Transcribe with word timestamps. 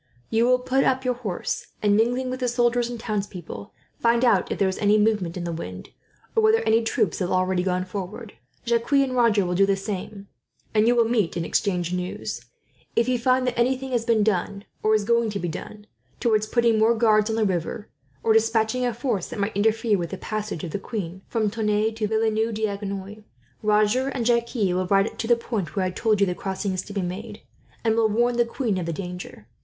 You 0.31 0.45
will 0.47 0.57
put 0.57 0.83
up 0.83 1.05
your 1.05 1.13
horse 1.13 1.67
and, 1.83 1.95
mingling 1.95 2.31
with 2.31 2.39
the 2.39 2.47
soldiers 2.47 2.89
and 2.89 2.99
townspeople, 2.99 3.71
find 3.99 4.25
out 4.25 4.51
if 4.51 4.57
there 4.57 4.67
is 4.67 4.79
any 4.79 4.97
movement 4.97 5.37
in 5.37 5.43
the 5.43 5.51
wind, 5.53 5.89
or 6.35 6.41
whether 6.41 6.61
any 6.63 6.81
troops 6.83 7.19
have 7.19 7.29
already 7.29 7.61
gone 7.61 7.85
forward. 7.85 8.33
Jacques 8.65 8.93
and 8.93 9.13
Roger 9.15 9.45
will 9.45 9.53
do 9.53 9.67
the 9.67 9.75
same, 9.75 10.27
and 10.73 10.87
you 10.87 10.95
will 10.95 11.05
meet 11.05 11.37
and 11.37 11.45
exchange 11.45 11.93
news. 11.93 12.43
If 12.95 13.07
you 13.07 13.19
find 13.19 13.45
that 13.45 13.55
anything 13.59 13.91
has 13.91 14.03
been 14.03 14.23
done, 14.23 14.65
or 14.81 14.95
is 14.95 15.03
going 15.03 15.29
to 15.29 15.39
be 15.39 15.47
done, 15.47 15.85
towards 16.19 16.47
putting 16.47 16.79
more 16.79 16.95
guards 16.95 17.29
on 17.29 17.35
the 17.35 17.45
river, 17.45 17.87
or 18.23 18.33
despatching 18.33 18.83
a 18.83 18.95
force 18.95 19.27
that 19.27 19.37
might 19.39 19.55
interfere 19.55 19.99
with 19.99 20.09
the 20.09 20.17
passage 20.17 20.63
of 20.63 20.71
the 20.71 20.79
queen 20.79 21.21
from 21.27 21.51
Tonneins 21.51 21.97
to 21.99 22.07
Villeneuve 22.07 22.55
d'Agenois, 22.55 23.21
Roger 23.61 24.07
and 24.07 24.25
Jacques 24.25 24.55
will 24.55 24.87
ride 24.87 25.19
to 25.19 25.27
the 25.27 25.35
point 25.35 25.75
where 25.75 25.85
I 25.85 25.91
told 25.91 26.19
you 26.19 26.25
the 26.25 26.33
crossing 26.33 26.73
is 26.73 26.81
to 26.85 26.93
be 26.93 27.03
made, 27.03 27.41
and 27.83 27.93
will 27.95 28.09
warn 28.09 28.37
the 28.37 28.45
queen 28.45 28.79
of 28.79 28.87
the 28.87 28.93
danger. 28.93 29.45